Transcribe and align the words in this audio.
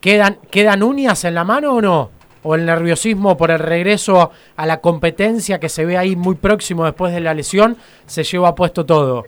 ¿Quedan, 0.00 0.38
¿Quedan 0.50 0.82
uñas 0.82 1.22
en 1.26 1.34
la 1.34 1.44
mano 1.44 1.74
o 1.74 1.82
no? 1.82 2.10
¿O 2.42 2.54
el 2.54 2.64
nerviosismo 2.64 3.36
por 3.36 3.50
el 3.50 3.58
regreso 3.58 4.30
a 4.56 4.64
la 4.64 4.80
competencia 4.80 5.60
que 5.60 5.68
se 5.68 5.84
ve 5.84 5.98
ahí 5.98 6.16
muy 6.16 6.34
próximo 6.34 6.86
después 6.86 7.12
de 7.12 7.20
la 7.20 7.34
lesión 7.34 7.76
se 8.06 8.24
lleva 8.24 8.54
puesto 8.54 8.86
todo? 8.86 9.24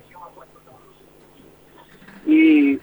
Y 2.25 2.79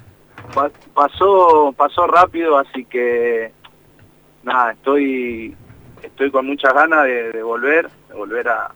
pasó, 0.94 1.74
pasó 1.76 2.06
rápido, 2.06 2.60
así 2.60 2.86
que 2.86 3.52
nada, 4.44 4.74
estoy, 4.74 5.58
estoy 6.04 6.30
con 6.30 6.46
muchas 6.46 6.72
ganas 6.72 7.06
de, 7.06 7.42
volver, 7.42 7.90
de 8.10 8.14
volver 8.14 8.48
a, 8.48 8.72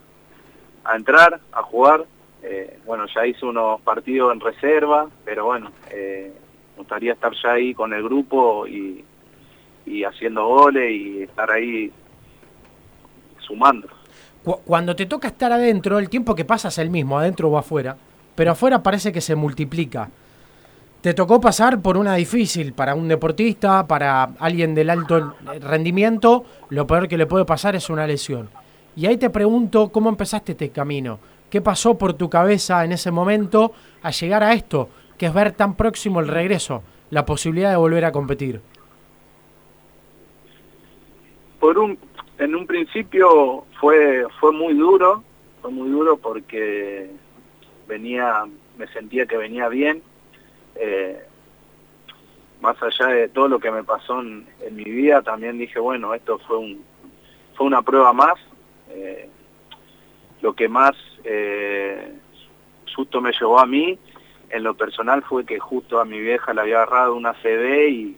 entrar, 0.96 1.40
a 1.52 1.62
jugar. 1.62 2.06
Eh, 2.42 2.80
bueno, 2.88 3.06
ya 3.14 3.24
hice 3.28 3.46
unos 3.46 3.82
partidos 3.82 4.34
en 4.34 4.40
reserva, 4.40 5.08
pero 5.26 5.46
bueno, 5.46 5.72
eh, 5.92 6.34
gustaría 6.80 7.14
estar 7.14 7.34
ya 7.44 7.52
ahí 7.52 7.74
con 7.74 7.94
el 7.94 8.02
grupo 8.02 8.66
y, 8.66 9.04
haciendo 10.08 10.48
goles 10.48 10.92
y 10.92 11.24
estar 11.24 11.50
ahí 11.52 11.92
sumando. 13.40 13.88
Cuando 14.66 14.96
te 14.96 15.06
toca 15.06 15.28
estar 15.28 15.52
adentro, 15.52 16.00
el 16.00 16.10
tiempo 16.10 16.36
que 16.36 16.46
pasa 16.46 16.70
es 16.70 16.78
el 16.78 16.90
mismo, 16.90 17.20
adentro 17.20 17.50
o 17.50 17.58
afuera, 17.58 17.98
pero 18.36 18.52
afuera 18.52 18.82
parece 18.82 19.12
que 19.12 19.20
se 19.20 19.36
multiplica. 19.36 20.10
Te 21.02 21.14
tocó 21.14 21.42
pasar 21.42 21.82
por 21.82 21.98
una 21.98 22.16
difícil 22.16 22.74
para 22.74 22.96
un 22.96 23.08
deportista, 23.08 23.86
para 23.88 24.24
alguien 24.40 24.76
del 24.76 24.90
alto 24.90 25.36
rendimiento, 25.62 26.46
lo 26.70 26.86
peor 26.86 27.08
que 27.08 27.18
le 27.18 27.26
puede 27.26 27.46
pasar 27.46 27.76
es 27.76 27.90
una 27.90 28.06
lesión. 28.06 28.50
Y 28.96 29.06
ahí 29.06 29.18
te 29.18 29.30
pregunto, 29.30 29.90
¿cómo 29.90 30.10
empezaste 30.10 30.54
este 30.54 30.70
camino? 30.70 31.20
¿Qué 31.50 31.62
pasó 31.62 31.98
por 31.98 32.14
tu 32.14 32.30
cabeza 32.30 32.86
en 32.86 32.92
ese 32.92 33.12
momento 33.12 33.74
a 34.04 34.12
llegar 34.12 34.44
a 34.44 34.54
esto? 34.54 34.90
Que 35.20 35.26
es 35.26 35.34
ver 35.34 35.52
tan 35.52 35.76
próximo 35.76 36.22
el 36.22 36.30
regreso, 36.30 36.82
la 37.12 37.26
posibilidad 37.26 37.70
de 37.70 37.78
volver 37.78 38.06
a 38.06 38.12
competir? 38.12 38.62
Por 41.60 41.78
un, 41.78 42.00
en 42.38 42.56
un 42.56 42.66
principio 42.66 43.66
fue, 43.82 44.26
fue 44.40 44.54
muy 44.54 44.74
duro, 44.74 45.24
fue 45.62 45.72
muy 45.72 45.90
duro 45.90 46.18
porque 46.18 47.12
venía, 47.86 48.46
me 48.78 48.88
sentía 48.88 49.26
que 49.26 49.36
venía 49.36 49.68
bien, 49.68 50.02
eh, 50.76 51.22
más 52.62 52.82
allá 52.82 53.08
de 53.08 53.28
todo 53.28 53.50
lo 53.50 53.60
que 53.60 53.72
me 53.72 53.84
pasó 53.84 54.22
en, 54.22 54.48
mi 54.72 54.86
vida, 54.86 55.22
también 55.22 55.58
dije, 55.58 55.80
bueno, 55.80 56.14
esto 56.14 56.40
fue, 56.40 56.58
un, 56.58 56.82
fue 57.56 57.68
una 57.68 57.82
prueba 57.82 58.14
más, 58.14 58.36
eh, 58.90 59.30
lo 60.42 60.54
que 60.54 60.70
más 60.70 60.94
eh, 61.26 62.14
susto 62.86 63.20
me 63.20 63.34
llevó 63.34 63.60
a 63.60 63.66
mí 63.66 64.00
en 64.50 64.64
lo 64.64 64.74
personal 64.74 65.24
fue 65.24 65.46
que 65.46 65.60
justo 65.60 66.00
a 66.00 66.06
mi 66.06 66.20
vieja 66.20 66.54
le 66.54 66.62
había 66.62 66.78
agarrado 66.78 67.16
una 67.16 67.34
CB 67.34 67.90
y 67.90 68.18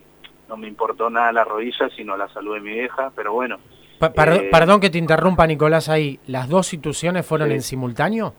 no 0.49 0.57
me 0.57 0.67
importó 0.67 1.09
nada 1.09 1.31
la 1.31 1.43
rodilla, 1.43 1.89
sino 1.95 2.17
la 2.17 2.27
salud 2.29 2.55
de 2.55 2.61
mi 2.61 2.73
vieja, 2.73 3.11
pero 3.15 3.33
bueno. 3.33 3.59
Eh, 4.01 4.49
perdón 4.52 4.79
que 4.79 4.89
te 4.89 4.97
interrumpa, 4.97 5.45
Nicolás, 5.45 5.87
ahí. 5.87 6.19
¿Las 6.27 6.49
dos 6.49 6.67
situaciones 6.67 7.25
fueron 7.25 7.52
en 7.52 7.61
simultáneo? 7.61 8.33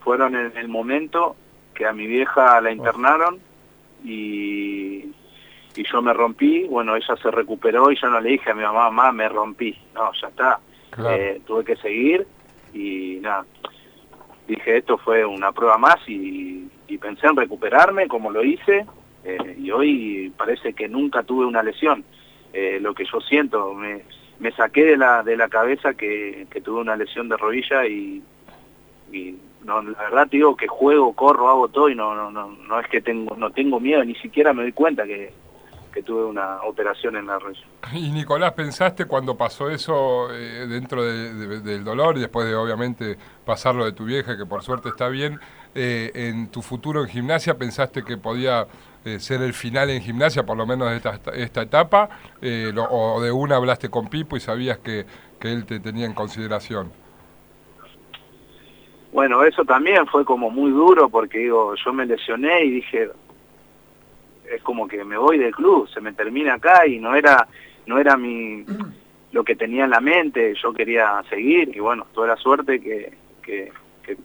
Fueron 0.00 0.36
en 0.36 0.56
el 0.56 0.68
momento 0.68 1.36
que 1.74 1.86
a 1.86 1.92
mi 1.92 2.06
vieja 2.06 2.60
la 2.60 2.70
internaron 2.70 3.38
y, 4.04 5.12
y 5.74 5.84
yo 5.92 6.00
me 6.00 6.12
rompí. 6.12 6.64
Bueno, 6.64 6.94
ella 6.94 7.16
se 7.20 7.30
recuperó 7.30 7.90
y 7.90 7.96
yo 8.00 8.08
no 8.08 8.20
le 8.20 8.30
dije 8.30 8.50
a 8.50 8.54
mi 8.54 8.62
mamá, 8.62 8.90
mamá, 8.90 9.12
me 9.12 9.28
rompí. 9.28 9.76
No, 9.94 10.12
ya 10.20 10.28
está. 10.28 10.60
Eh, 11.10 11.40
tuve 11.46 11.64
que 11.64 11.76
seguir 11.76 12.26
y 12.72 13.18
nada 13.20 13.44
dije 14.48 14.78
esto 14.78 14.98
fue 14.98 15.24
una 15.24 15.52
prueba 15.52 15.78
más 15.78 15.96
y, 16.08 16.66
pensé 17.00 17.28
en 17.28 17.36
recuperarme 17.36 18.08
como 18.08 18.32
lo 18.32 18.42
hice 18.42 18.84
eh, 19.22 19.56
y 19.56 19.70
hoy 19.70 20.32
parece 20.36 20.72
que 20.72 20.88
nunca 20.88 21.22
tuve 21.22 21.46
una 21.46 21.62
lesión. 21.62 22.02
Eh, 22.52 22.80
lo 22.80 22.92
que 22.92 23.04
yo 23.04 23.20
siento, 23.20 23.72
me, 23.72 24.50
saqué 24.52 24.84
de 24.84 24.96
la, 24.96 25.22
de 25.22 25.36
la 25.36 25.48
cabeza 25.48 25.94
que, 25.94 26.48
tuve 26.64 26.80
una 26.80 26.96
lesión 26.96 27.28
de 27.28 27.36
rodilla 27.36 27.86
y, 27.86 28.22
la 29.64 29.80
verdad 29.80 30.26
digo 30.28 30.56
que 30.56 30.66
juego, 30.66 31.12
corro, 31.12 31.48
hago 31.48 31.68
todo 31.68 31.88
y 31.88 31.94
no, 31.94 32.16
no, 32.16 32.32
no, 32.32 32.48
no 32.48 32.80
es 32.80 32.88
que 32.88 33.00
tengo, 33.00 33.36
no 33.36 33.50
tengo 33.50 33.78
miedo, 33.78 34.02
ni 34.04 34.16
siquiera 34.16 34.52
me 34.52 34.62
doy 34.62 34.72
cuenta 34.72 35.04
que, 35.04 35.30
tuve 36.02 36.24
una 36.24 36.62
operación 36.62 37.16
en 37.16 37.26
la 37.26 37.38
rodilla. 37.38 37.66
Y 37.92 38.10
Nicolás, 38.10 38.52
¿pensaste 38.52 39.06
cuando 39.06 39.36
pasó 39.36 39.70
eso 39.70 40.28
eh, 40.32 40.66
dentro 40.68 41.02
del 41.04 41.84
dolor 41.84 42.16
y 42.16 42.20
después 42.20 42.46
de 42.46 42.54
obviamente 42.54 43.16
pasarlo 43.44 43.84
de 43.84 43.92
tu 43.92 44.04
vieja, 44.04 44.36
que 44.36 44.46
por 44.46 44.62
suerte 44.62 44.88
está 44.88 45.08
bien, 45.08 45.40
eh, 45.74 46.10
en 46.14 46.48
tu 46.50 46.62
futuro 46.62 47.02
en 47.02 47.08
gimnasia, 47.08 47.58
pensaste 47.58 48.02
que 48.04 48.16
podía 48.16 48.66
eh, 49.04 49.18
ser 49.18 49.42
el 49.42 49.52
final 49.52 49.90
en 49.90 50.00
gimnasia, 50.00 50.44
por 50.44 50.56
lo 50.56 50.66
menos 50.66 50.90
de 50.90 50.96
esta, 50.96 51.18
esta 51.34 51.62
etapa, 51.62 52.08
o 52.90 53.20
de 53.20 53.32
una 53.32 53.56
hablaste 53.56 53.88
con 53.88 54.08
Pipo 54.08 54.36
y 54.36 54.40
sabías 54.40 54.78
que, 54.78 55.06
que 55.38 55.52
él 55.52 55.64
te 55.66 55.80
tenía 55.80 56.06
en 56.06 56.14
consideración? 56.14 56.90
Bueno, 59.12 59.42
eso 59.42 59.64
también 59.64 60.06
fue 60.06 60.24
como 60.24 60.50
muy 60.50 60.70
duro 60.70 61.08
porque 61.08 61.38
digo, 61.38 61.74
yo 61.82 61.92
me 61.92 62.04
lesioné 62.04 62.64
y 62.64 62.70
dije, 62.70 63.10
es 64.50 64.62
como 64.62 64.88
que 64.88 65.04
me 65.04 65.16
voy 65.16 65.38
del 65.38 65.54
club, 65.54 65.88
se 65.88 66.00
me 66.00 66.12
termina 66.12 66.54
acá 66.54 66.86
y 66.86 66.98
no 66.98 67.14
era, 67.14 67.46
no 67.86 67.98
era 67.98 68.16
mi 68.16 68.64
lo 69.32 69.44
que 69.44 69.56
tenía 69.56 69.84
en 69.84 69.90
la 69.90 70.00
mente, 70.00 70.54
yo 70.54 70.72
quería 70.72 71.22
seguir 71.28 71.74
y 71.74 71.80
bueno, 71.80 72.06
tuve 72.14 72.28
la 72.28 72.36
suerte 72.36 72.80
que, 72.80 73.12
que, 73.42 73.70
que 74.02 74.16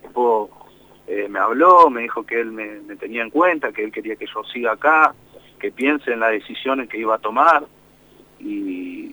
eh, 1.08 1.28
me 1.30 1.40
habló, 1.40 1.90
me 1.90 2.04
dijo 2.04 2.26
que 2.26 2.40
él 2.40 2.52
me, 2.52 2.96
tenía 2.96 3.22
en 3.22 3.30
cuenta, 3.30 3.74
que 3.74 3.84
él 3.84 3.92
quería 3.92 4.16
que 4.16 4.28
yo 4.34 4.44
siga 4.46 4.74
acá, 4.74 5.14
que 5.60 5.72
piense 5.72 6.14
en 6.14 6.22
las 6.22 6.32
decisiones 6.32 6.88
que 6.88 6.98
iba 6.98 7.16
a 7.16 7.20
tomar 7.20 7.66
y, 8.40 9.12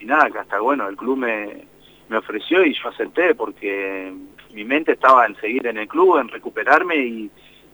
nada, 0.00 0.30
que 0.30 0.38
hasta 0.38 0.58
bueno, 0.60 0.88
el 0.88 0.96
club 0.96 1.18
me, 1.18 1.64
me 2.08 2.16
ofreció 2.16 2.64
y 2.64 2.74
yo 2.74 2.88
acepté 2.88 3.34
porque 3.34 4.12
mi 4.54 4.64
mente 4.64 4.92
estaba 4.92 5.26
en 5.26 5.36
seguir 5.36 5.66
en 5.66 5.76
el 5.76 5.86
club, 5.86 6.18
en 6.18 6.28
recuperarme 6.28 6.96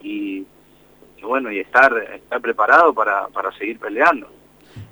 y 0.02 0.46
bueno, 1.22 1.50
y 1.50 1.60
estar, 1.60 1.92
estar 2.14 2.40
preparado 2.40 2.94
para, 2.94 3.28
para 3.28 3.52
seguir 3.52 3.78
peleando. 3.78 4.28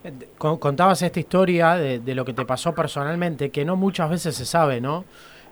Eh, 0.02 0.12
contabas 0.38 1.02
esta 1.02 1.20
historia 1.20 1.74
de, 1.76 2.14
lo 2.14 2.24
que 2.24 2.32
te 2.32 2.44
pasó 2.44 2.74
personalmente, 2.74 3.50
que 3.50 3.64
no 3.64 3.76
muchas 3.76 4.10
veces 4.10 4.34
se 4.34 4.44
sabe, 4.44 4.80
¿no? 4.80 5.04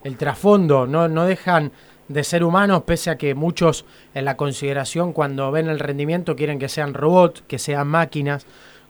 El 0.04 0.16
trasfondo, 0.16 0.86
no, 0.86 1.08
no 1.08 1.24
dejan 1.24 1.72
de 2.08 2.24
ser 2.24 2.44
humanos, 2.44 2.82
pese 2.82 3.10
a 3.10 3.16
que 3.16 3.34
muchos 3.34 3.84
en 4.14 4.24
la 4.24 4.36
consideración 4.36 5.12
cuando 5.12 5.50
ven 5.50 5.68
el 5.68 5.78
rendimiento 5.78 6.36
quieren 6.36 6.58
que 6.58 6.68
sean 6.68 6.94
robots, 6.94 7.42
que 7.46 7.58
sean 7.58 7.88
máquinas. 7.88 8.46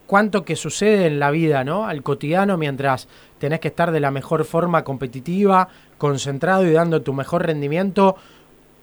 Cuánto 0.07 0.45
que 0.45 0.57
sucede 0.57 1.07
en 1.07 1.19
la 1.19 1.31
vida, 1.31 1.65
¿no? 1.65 1.87
Al 1.87 2.03
cotidiano 2.03 2.59
mientras 2.59 3.09
tenés 3.39 3.61
que 3.61 3.69
estar 3.69 3.93
de 3.93 4.01
la 4.01 4.11
mejor 4.11 4.45
forma 4.45 4.85
competitiva, 4.85 5.69
concentrado 5.97 6.67
y 6.67 6.73
dando 6.73 7.03
tu 7.03 7.13
mejor 7.13 7.47
rendimiento 7.47 8.17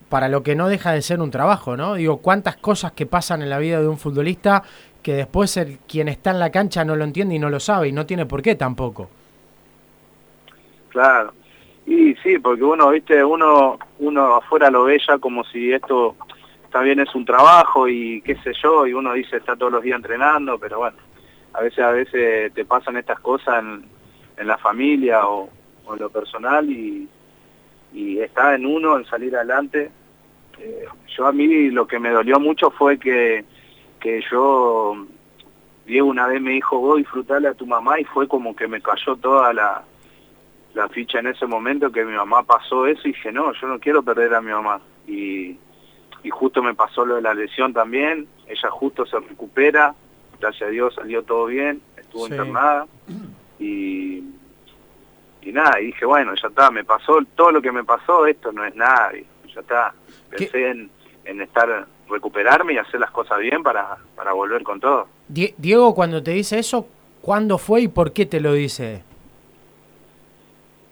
para 0.09 0.28
lo 0.28 0.44
que 0.44 0.56
no 0.56 0.68
deja 0.68 0.92
de 0.92 1.02
ser 1.02 1.22
un 1.22 1.31
trabajo, 1.31 1.78
¿no? 1.78 1.94
Digo, 1.94 2.18
cuántas 2.18 2.58
cosas 2.58 2.92
que 2.92 3.06
pasan 3.06 3.42
en 3.42 3.50
la 3.50 3.59
vida 3.59 3.80
de 3.80 3.88
un 3.88 3.97
futbolista 3.97 4.64
que 5.03 5.14
después 5.14 5.56
el 5.58 5.78
quien 5.88 6.09
está 6.09 6.31
en 6.31 6.40
la 6.40 6.52
cancha 6.52 6.84
no 6.84 6.96
lo 6.96 7.03
entiende 7.03 7.36
y 7.36 7.40
no 7.40 7.50
lo 7.50 7.59
sabe 7.59 7.88
y 7.88 7.92
no 7.92 8.06
tiene 8.06 8.25
por 8.25 8.42
qué 8.42 8.56
tampoco. 8.56 9.09
Claro. 10.90 11.34
Y 11.86 12.16
sí, 12.16 12.38
porque 12.40 12.64
uno, 12.64 12.90
viste, 12.90 13.24
uno 13.24 13.80
uno 14.00 14.36
afuera 14.36 14.70
lo 14.70 14.84
ve 14.86 15.00
ya 15.08 15.18
como 15.18 15.44
si 15.46 15.72
esto 15.72 16.16
también 16.72 17.00
es 17.00 17.14
un 17.16 17.26
trabajo 17.26 17.88
y 17.88 18.22
qué 18.22 18.36
sé 18.38 18.52
yo, 18.62 18.86
y 18.86 18.94
uno 18.94 19.14
dice 19.14 19.38
está 19.38 19.56
todos 19.56 19.72
los 19.72 19.84
días 19.84 19.96
entrenando, 19.96 20.59
pero 20.59 20.80
bueno, 20.80 20.97
a 21.53 21.62
veces 21.62 21.80
a 21.80 21.91
veces 21.91 22.53
te 22.53 22.66
pasan 22.66 22.97
estas 22.97 23.20
cosas 23.20 23.64
en, 23.64 24.47
la 24.47 24.58
familia 24.58 25.28
o, 25.28 25.50
o 25.86 25.94
en 25.94 26.00
lo 26.00 26.09
personal 26.09 26.70
y, 26.70 27.09
y 27.94 28.20
está 28.20 28.56
en 28.56 28.66
uno 28.66 28.97
en 28.97 29.06
salir 29.06 29.36
adelante 29.36 29.91
eh, 30.59 30.86
yo 31.16 31.28
a 31.28 31.31
mí 31.31 31.70
lo 31.70 31.88
que 31.88 32.00
me 32.00 32.09
dolió 32.09 32.40
mucho 32.40 32.72
fue 32.72 32.97
que, 32.97 33.46
que 34.00 34.22
yo, 34.31 35.06
Diego 35.86 36.08
una 36.08 36.28
vez 36.28 36.42
me 36.42 36.52
dijo, 36.52 36.80
vos 36.80 36.97
disfrutale 36.97 37.47
a 37.47 37.53
tu 37.53 37.66
mamá 37.66 38.00
y 38.00 38.03
fue 38.06 38.28
como 38.28 38.56
que 38.56 38.67
me 38.67 38.82
cayó 38.82 39.16
toda 39.16 39.53
la, 39.53 39.84
la 40.73 40.90
ficha 40.90 41.20
en 41.20 41.28
ese 41.28 41.46
momento 41.46 41.91
que 41.91 42.06
mi 42.06 42.14
mamá 42.14 42.44
pasó 42.44 42.85
eso 42.85 43.08
y 43.08 43.11
dije, 43.11 43.32
no, 43.32 43.53
yo 43.53 43.67
no 43.67 43.79
quiero 43.79 44.03
perder 44.03 44.34
a 44.34 44.41
mi 44.41 44.52
mamá. 44.52 44.82
Y, 45.08 45.58
y 46.23 46.29
justo 46.29 46.61
me 46.61 46.76
pasó 46.76 47.06
lo 47.06 47.16
de 47.16 47.22
la 47.22 47.34
lesión 47.34 47.73
también, 47.73 48.28
ella 48.47 48.70
justo 48.70 49.06
se 49.06 49.20
recupera, 49.20 49.96
gracias 50.40 50.67
a 50.67 50.72
Dios 50.72 50.96
salió 50.96 51.23
todo 51.23 51.46
bien, 51.46 51.82
estuvo 51.97 52.28
internada 52.28 52.88
y, 53.59 54.23
y 55.41 55.52
nada, 55.52 55.79
y 55.79 55.88
dije, 55.88 56.06
bueno, 56.06 56.34
ya 56.35 56.47
está, 56.50 56.72
me 56.72 56.84
pasó 56.84 57.20
todo 57.35 57.52
lo 57.52 57.61
que 57.61 57.72
me 57.72 57.84
pasó, 57.84 58.26
esto 58.26 58.52
no 58.52 58.66
es 58.66 58.76
nada, 58.76 59.11
está, 59.61 59.94
pensé 60.29 60.70
en, 60.70 60.90
en, 61.26 61.41
estar, 61.41 61.85
recuperarme 62.09 62.73
y 62.73 62.78
hacer 62.78 63.00
las 63.00 63.11
cosas 63.11 63.40
bien 63.40 63.64
para, 63.64 63.97
para 64.16 64.34
volver 64.34 64.64
con 64.64 64.79
todo. 64.79 65.08
Diego, 65.28 65.94
cuando 65.94 66.22
te 66.23 66.32
dice 66.32 66.59
eso, 66.59 66.88
¿cuándo 67.22 67.58
fue 67.58 67.82
y 67.82 67.88
por 67.88 68.14
qué 68.14 68.26
te 68.26 68.40
lo 68.40 68.53
dice? 68.53 69.03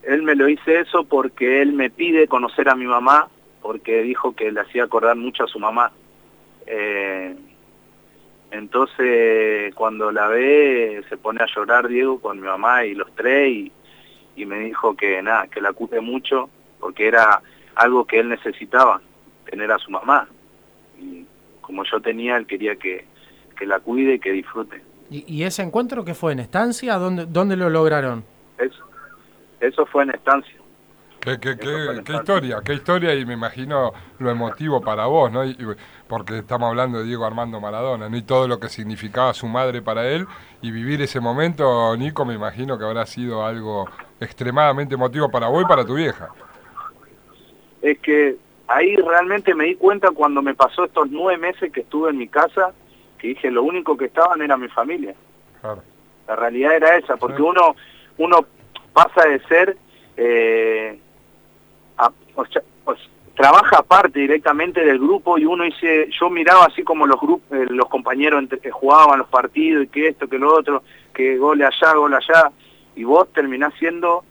Él 0.04 0.24
me 0.24 0.36
lo 0.36 0.46
dice 0.46 0.80
eso 0.80 1.04
porque 1.04 1.62
él 1.62 1.74
me 1.74 1.90
pide 1.90 2.28
conocer 2.28 2.70
a 2.70 2.76
mi 2.76 2.86
mamá, 2.86 3.28
porque 3.62 4.02
dijo 4.04 4.34
que 4.34 4.52
le 4.52 4.62
hacía 4.62 4.84
acordar 4.84 5.16
mucho 5.16 5.44
a 5.44 5.48
su 5.48 5.60
mamá. 5.60 5.92
Eh, 6.66 7.36
Entonces, 8.52 9.76
cuando 9.76 10.12
la 10.12 10.28
ve, 10.30 11.04
se 11.10 11.18
pone 11.18 11.44
a 11.44 11.48
llorar 11.54 11.88
Diego 11.90 12.20
con 12.22 12.40
mi 12.40 12.48
mamá 12.48 12.86
y 12.86 12.94
los 12.96 13.14
tres 13.16 13.50
y, 13.52 13.72
y 14.38 14.46
me 14.46 14.60
dijo 14.60 14.96
que 14.96 15.22
nada, 15.22 15.48
que 15.48 15.60
la 15.60 15.74
cuide 15.74 16.00
mucho, 16.00 16.50
porque 16.80 17.08
era 17.08 17.42
algo 17.78 18.06
que 18.06 18.20
él 18.20 18.30
necesitaba, 18.30 19.02
tener 19.50 19.72
a 19.72 19.78
su 19.78 19.92
mamá. 19.92 20.28
Y 21.00 21.26
como 21.62 21.84
yo 21.84 22.02
tenía, 22.02 22.38
él 22.38 22.48
quería 22.48 22.76
que, 22.76 23.06
que 23.58 23.66
la 23.66 23.80
cuide 23.80 24.16
y 24.16 24.20
que 24.20 24.32
disfrute. 24.32 24.82
¿Y, 25.10 25.44
ese 25.44 25.62
encuentro 25.62 26.04
qué 26.04 26.14
fue? 26.14 26.34
¿En 26.34 26.40
estancia? 26.40 26.96
¿Dónde, 26.96 27.26
dónde 27.26 27.56
lo 27.56 27.70
lograron? 27.70 28.26
Eso, 28.58 28.84
eso 29.62 29.86
fue 29.86 30.04
en 30.04 30.10
estancia. 30.10 30.54
Qué, 31.22 31.40
qué, 31.40 31.58
qué, 31.58 32.02
qué, 32.06 32.14
historia, 32.14 32.62
qué 32.64 32.74
historia 32.74 33.14
y 33.16 33.26
me 33.26 33.34
imagino 33.34 33.92
lo 34.20 34.30
emotivo 34.30 34.82
para 34.82 35.08
vos, 35.08 35.32
¿no? 35.32 35.42
porque 36.08 36.40
estamos 36.40 36.70
hablando 36.70 37.00
de 37.00 37.06
Diego 37.06 37.26
Armando 37.26 37.60
Maradona, 37.60 38.08
¿no? 38.08 38.16
Y 38.16 38.22
todo 38.22 38.48
lo 38.48 38.60
que 38.60 38.70
significaba 38.70 39.34
su 39.34 39.48
madre 39.48 39.82
para 39.82 40.08
él 40.08 40.26
y 40.62 40.72
vivir 40.72 41.02
ese 41.02 41.20
momento, 41.20 41.98
Nico, 41.98 42.24
me 42.24 42.34
imagino 42.34 42.78
que 42.78 42.86
habrá 42.86 43.06
sido 43.06 43.46
algo 43.46 43.90
extremadamente 44.22 44.96
emotivo 44.96 45.30
para 45.30 45.48
vos 45.48 45.64
y 45.64 45.68
para 45.68 45.86
tu 45.86 45.96
vieja. 45.96 46.30
Es 47.82 48.00
que 48.00 48.36
ahí 48.68 48.96
realmente 48.96 49.54
me 49.56 49.66
di 49.66 49.76
cuenta 49.76 50.12
cuando 50.12 50.42
me 50.42 50.56
pasó 50.56 50.86
estos 50.86 51.10
nueve 51.10 51.38
meses 51.38 51.72
que 51.72 51.82
estuve 51.82 52.10
en 52.10 52.18
mi 52.18 52.28
casa, 52.28 52.74
que 53.18 53.30
dije 53.30 53.52
lo 53.52 53.64
único 53.64 53.98
que 53.98 54.06
estaban 54.06 54.42
era 54.42 54.58
mi 54.58 54.68
familia. 54.68 55.16
La 56.28 56.36
realidad 56.36 56.76
era 56.76 56.98
esa, 56.98 57.18
porque 57.18 57.42
uno 57.42 57.76
uno 58.18 58.46
pasa 58.94 59.28
de 59.28 59.40
ser 59.48 59.78
eh, 60.18 61.00
trabaja 63.38 63.78
aparte 63.78 64.20
directamente 64.20 64.84
del 64.84 64.98
grupo 64.98 65.38
y 65.38 65.46
uno 65.46 65.64
dice, 65.64 66.10
yo 66.20 66.30
miraba 66.30 66.66
así 66.66 66.84
como 66.84 67.06
los 67.06 67.22
grupos, 67.22 67.56
eh, 67.56 67.68
los 67.70 67.88
compañeros 67.88 68.42
entre, 68.42 68.60
que 68.60 68.72
jugaban 68.72 69.20
los 69.20 69.28
partidos 69.28 69.86
y 69.86 69.88
que 69.88 70.08
esto, 70.08 70.28
que 70.28 70.40
lo 70.40 70.54
otro, 70.54 70.84
que 71.14 71.38
gole 71.38 71.64
allá, 71.64 71.94
gole 71.94 72.16
allá, 72.16 72.52
y 72.96 73.04
vos 73.04 73.32
terminás 73.32 73.74
siendo, 73.78 74.24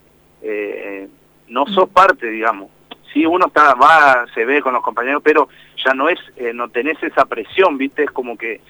eh, 0.42 1.08
no 1.48 1.66
sos 1.68 1.88
parte, 1.88 2.26
digamos. 2.28 2.68
Sí, 3.16 3.24
uno 3.24 3.46
está, 3.46 3.72
va, 3.72 4.26
se 4.34 4.44
ve 4.44 4.60
con 4.60 4.74
los 4.74 4.82
compañeros, 4.82 5.22
pero 5.24 5.48
ya 5.82 5.94
no 5.94 6.10
es, 6.10 6.18
eh, 6.36 6.52
no 6.52 6.68
tenés 6.68 7.02
esa 7.02 7.24
presión, 7.24 7.78
viste, 7.78 8.02
es 8.02 8.10
como 8.10 8.36
que 8.36 8.60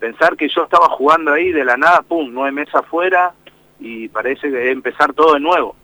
pensar 0.00 0.36
que 0.36 0.48
yo 0.48 0.64
estaba 0.64 0.88
jugando 0.88 1.32
ahí 1.32 1.52
de 1.52 1.64
la 1.64 1.76
nada, 1.76 2.02
pum, 2.02 2.30
nueve 2.32 2.50
meses 2.50 2.74
afuera, 2.74 3.32
y 3.78 4.08
parece 4.08 4.50
que 4.50 4.72
empezar 4.72 5.12
todo 5.12 5.34
de 5.34 5.40
nuevo 5.40 5.76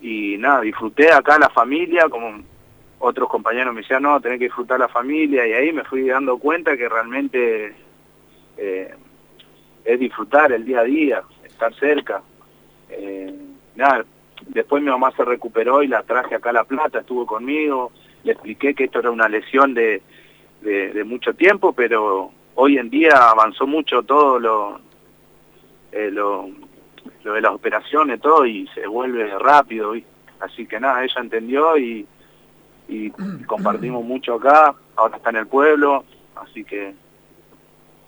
y 0.00 0.36
nada, 0.38 0.62
disfruté 0.62 1.12
acá 1.12 1.38
la 1.38 1.50
familia, 1.50 2.08
como 2.08 2.42
otros 2.98 3.28
compañeros 3.28 3.72
me 3.72 3.82
decían, 3.82 4.02
no, 4.02 4.20
tenés 4.20 4.40
que 4.40 4.46
disfrutar 4.46 4.80
la 4.80 4.88
familia, 4.88 5.46
y 5.46 5.52
ahí 5.52 5.72
me 5.72 5.84
fui 5.84 6.08
dando 6.08 6.36
cuenta 6.36 6.76
que 6.76 6.88
realmente 6.88 7.76
eh, 8.56 8.92
es 9.84 10.00
disfrutar 10.00 10.50
el 10.50 10.64
día 10.64 10.80
a 10.80 10.84
día, 10.84 11.22
estar 11.44 11.72
cerca. 11.74 12.22
Eh, 12.90 13.32
nada, 13.76 14.04
después 14.46 14.82
mi 14.82 14.90
mamá 14.90 15.12
se 15.16 15.24
recuperó 15.24 15.82
y 15.82 15.88
la 15.88 16.02
traje 16.02 16.34
acá 16.34 16.50
a 16.50 16.54
La 16.54 16.64
Plata, 16.64 17.00
estuvo 17.00 17.26
conmigo, 17.26 17.92
le 18.24 18.32
expliqué 18.32 18.74
que 18.74 18.84
esto 18.84 19.00
era 19.00 19.10
una 19.10 19.28
lesión 19.28 19.74
de, 19.74 20.02
de, 20.62 21.04
mucho 21.04 21.34
tiempo, 21.34 21.72
pero 21.72 22.30
hoy 22.54 22.78
en 22.78 22.90
día 22.90 23.30
avanzó 23.30 23.66
mucho 23.66 24.02
todo 24.02 24.38
lo, 24.38 24.80
eh, 25.92 26.10
lo 26.10 26.50
lo 27.26 27.34
de 27.34 27.40
las 27.40 27.52
operaciones, 27.52 28.20
todo, 28.20 28.46
y 28.46 28.68
se 28.68 28.86
vuelve 28.86 29.28
rápido, 29.38 29.94
así 30.40 30.66
que 30.66 30.78
nada, 30.78 31.02
ella 31.02 31.20
entendió 31.20 31.76
y, 31.76 32.06
y 32.88 33.10
compartimos 33.46 34.04
mucho 34.04 34.34
acá, 34.34 34.74
ahora 34.94 35.16
está 35.16 35.30
en 35.30 35.36
el 35.36 35.46
pueblo, 35.48 36.04
así 36.36 36.64
que... 36.64 36.94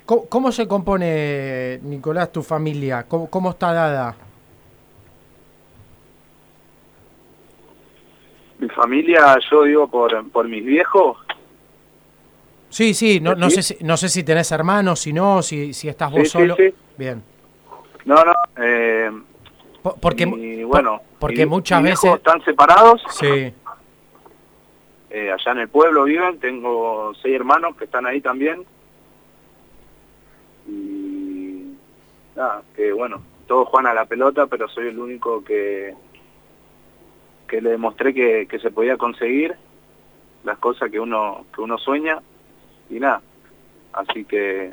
¿Cómo, 0.06 0.52
se 0.52 0.66
compone, 0.66 1.80
Nicolás, 1.82 2.32
tu 2.32 2.42
familia? 2.42 3.04
¿Cómo, 3.06 3.28
cómo 3.28 3.50
está 3.50 3.74
dada? 3.74 4.16
Mi 8.58 8.68
familia, 8.68 9.38
yo 9.50 9.62
digo, 9.62 9.88
por, 9.88 10.30
por 10.30 10.48
mis 10.48 10.64
viejos, 10.64 11.16
Sí, 12.70 12.92
sí, 12.92 13.18
no, 13.20 13.34
no, 13.34 13.48
sé, 13.48 13.62
si, 13.62 13.76
no 13.82 13.96
sé 13.96 14.08
si 14.08 14.22
tenés 14.22 14.52
hermanos, 14.52 15.00
si 15.00 15.12
no, 15.12 15.42
si, 15.42 15.72
si 15.72 15.88
estás 15.88 16.10
vos 16.10 16.28
solo. 16.28 16.56
Bien. 16.96 17.22
No, 18.04 18.16
no. 18.24 18.32
Eh, 18.62 19.10
porque, 20.00 20.26
bueno, 20.66 21.00
porque 21.18 21.46
muchas 21.46 21.82
veces... 21.82 22.14
están 22.14 22.42
separados. 22.44 23.02
Sí. 23.10 23.52
Eh, 25.10 25.32
allá 25.32 25.52
en 25.52 25.58
el 25.58 25.68
pueblo 25.68 26.04
viven, 26.04 26.38
tengo 26.38 27.14
seis 27.22 27.34
hermanos 27.34 27.74
que 27.76 27.84
están 27.84 28.04
ahí 28.04 28.20
también. 28.20 28.64
Y 30.66 31.74
nada, 32.36 32.62
que 32.76 32.92
bueno, 32.92 33.22
todos 33.46 33.68
juegan 33.68 33.90
a 33.90 33.94
la 33.94 34.04
pelota, 34.04 34.46
pero 34.46 34.68
soy 34.68 34.88
el 34.88 34.98
único 34.98 35.42
que, 35.42 35.94
que 37.48 37.60
le 37.60 37.70
demostré 37.70 38.14
que, 38.14 38.46
que 38.48 38.58
se 38.58 38.70
podía 38.70 38.96
conseguir 38.96 39.56
las 40.44 40.58
cosas 40.58 40.90
que 40.90 41.00
uno, 41.00 41.46
que 41.54 41.60
uno 41.60 41.78
sueña. 41.78 42.20
Y 42.90 43.00
nada, 43.00 43.20
así 43.92 44.24
que 44.24 44.72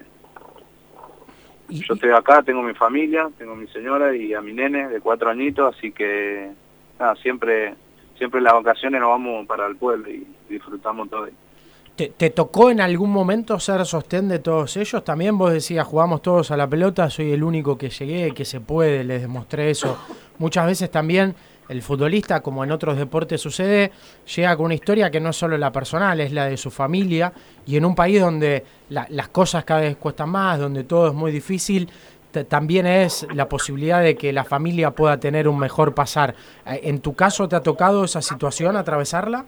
yo 1.69 1.95
estoy 1.95 2.12
acá, 2.12 2.44
tengo 2.44 2.62
mi 2.62 2.74
familia, 2.74 3.30
tengo 3.38 3.56
mi 3.56 3.68
señora 3.68 4.16
y 4.16 4.33
a 4.33 4.42
mi 4.42 4.54
nene 4.54 4.88
de 4.88 5.01
cuatro 5.01 5.30
añitos, 5.30 5.75
así 5.75 5.92
que 5.92 6.51
nada, 7.00 7.16
siempre, 7.16 7.74
siempre 8.18 8.38
en 8.38 8.44
las 8.44 8.54
vacaciones 8.54 9.01
nos 9.01 9.10
vamos 9.10 9.48
para 9.48 9.66
el 9.66 9.75
pueblo 9.75 10.10
y 10.10 10.28
disfrutamos 10.48 11.10
todo. 11.10 11.28
¿Te, 11.95 12.10
¿Te, 12.10 12.30
tocó 12.30 12.69
en 12.69 12.81
algún 12.81 13.10
momento 13.10 13.57
ser 13.57 13.86
sostén 13.86 14.28
de 14.28 14.39
todos 14.39 14.75
ellos? 14.75 15.04
También 15.04 15.38
vos 15.38 15.54
decías, 15.54 15.88
jugamos 15.88 16.21
todos 16.21 16.51
a 16.51 16.57
la 16.57 16.69
pelota, 16.69 17.10
soy 17.10 17.31
el 17.31 17.42
único 17.42 17.78
que 17.78 17.89
llegué, 17.89 18.33
que 18.33 18.44
se 18.44 18.60
puede, 18.60 19.04
les 19.06 19.21
demostré 19.21 19.69
eso. 19.69 19.98
Muchas 20.38 20.66
veces 20.68 20.92
también 20.92 21.33
el 21.70 21.82
futbolista, 21.82 22.42
como 22.42 22.64
en 22.64 22.72
otros 22.72 22.98
deportes 22.98 23.42
sucede, 23.42 23.92
llega 24.36 24.56
con 24.56 24.66
una 24.66 24.76
historia 24.76 25.10
que 25.10 25.20
no 25.20 25.30
es 25.30 25.36
solo 25.36 25.58
la 25.58 25.72
personal, 25.72 26.20
es 26.20 26.32
la 26.32 26.46
de 26.46 26.58
su 26.58 26.72
familia, 26.72 27.34
y 27.66 27.78
en 27.78 27.86
un 27.86 27.96
país 27.96 28.22
donde 28.22 28.64
las 28.90 29.30
cosas 29.30 29.66
cada 29.66 29.82
vez 29.82 29.98
cuestan 29.98 30.30
más, 30.30 30.60
donde 30.60 30.84
todo 30.84 31.08
es 31.08 31.14
muy 31.14 31.32
difícil, 31.32 31.90
también 32.44 32.86
es 32.86 33.26
la 33.34 33.48
posibilidad 33.48 34.02
de 34.02 34.16
que 34.16 34.34
la 34.34 34.44
familia 34.44 34.92
pueda 34.92 35.20
tener 35.20 35.48
un 35.48 35.58
mejor 35.58 35.94
pasar. 35.94 36.36
Eh, 36.66 36.82
¿En 36.84 37.00
tu 37.00 37.16
caso 37.16 37.48
te 37.48 37.56
ha 37.56 37.62
tocado 37.62 38.04
esa 38.04 38.22
situación, 38.22 38.76
atravesarla? 38.76 39.46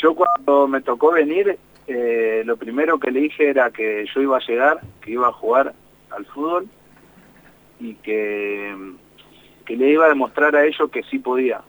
Yo 0.00 0.14
cuando 0.14 0.66
me 0.66 0.80
tocó 0.80 1.12
venir, 1.12 1.58
eh, 1.86 2.42
lo 2.46 2.56
primero 2.56 2.98
que 2.98 3.10
le 3.10 3.20
dije 3.20 3.50
era 3.50 3.70
que 3.70 4.06
yo 4.14 4.22
iba 4.22 4.38
a 4.38 4.46
llegar, 4.46 4.80
que 5.02 5.10
iba 5.10 5.28
a 5.28 5.32
jugar 5.32 5.74
al 6.10 6.24
fútbol 6.26 6.68
y 7.80 7.94
que 7.94 8.74
que 9.68 9.76
le 9.76 9.90
iba 9.90 10.06
a 10.06 10.08
demostrar 10.08 10.56
a 10.56 10.64
ellos 10.64 10.90
que 10.90 11.02
sí 11.02 11.18
podía. 11.18 11.60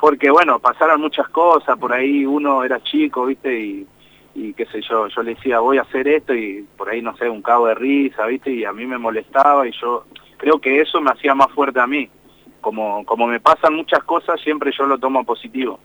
Porque 0.00 0.30
bueno, 0.30 0.58
pasaron 0.58 1.02
muchas 1.02 1.28
cosas, 1.28 1.78
por 1.78 1.92
ahí 1.92 2.24
uno 2.24 2.64
era 2.64 2.82
chico, 2.82 3.26
viste, 3.26 3.60
y, 3.60 3.86
y 4.34 4.54
qué 4.54 4.64
sé 4.66 4.80
yo, 4.80 5.06
yo 5.08 5.22
le 5.22 5.34
decía 5.34 5.60
voy 5.60 5.76
a 5.76 5.82
hacer 5.82 6.08
esto 6.08 6.34
y 6.34 6.66
por 6.78 6.88
ahí 6.88 7.02
no 7.02 7.14
sé, 7.18 7.28
un 7.28 7.42
cabo 7.42 7.66
de 7.66 7.74
risa, 7.74 8.24
viste, 8.24 8.50
y 8.50 8.64
a 8.64 8.72
mí 8.72 8.86
me 8.86 8.96
molestaba 8.96 9.68
y 9.68 9.72
yo 9.78 10.06
creo 10.38 10.58
que 10.58 10.80
eso 10.80 10.98
me 11.02 11.10
hacía 11.10 11.34
más 11.34 11.52
fuerte 11.52 11.78
a 11.78 11.86
mí. 11.86 12.08
Como, 12.62 13.04
como 13.04 13.26
me 13.26 13.38
pasan 13.38 13.74
muchas 13.74 14.02
cosas, 14.04 14.40
siempre 14.40 14.72
yo 14.76 14.86
lo 14.86 14.98
tomo 14.98 15.22
positivo. 15.22 15.78